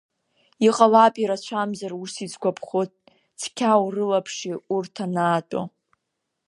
[0.67, 2.81] Иҟалап ирацәамзар ус изгәаԥхо,
[3.39, 5.61] цқьа урылаԥши урҭ анаатәо!